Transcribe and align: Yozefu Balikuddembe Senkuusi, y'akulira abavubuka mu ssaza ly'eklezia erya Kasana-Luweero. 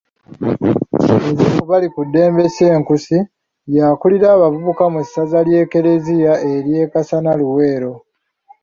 Yozefu 1.07 1.61
Balikuddembe 1.69 2.43
Senkuusi, 2.55 3.17
y'akulira 3.75 4.27
abavubuka 4.35 4.83
mu 4.93 5.01
ssaza 5.05 5.39
ly'eklezia 5.47 6.33
erya 6.53 6.83
Kasana-Luweero. 6.93 7.93